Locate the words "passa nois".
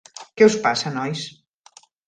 0.63-1.23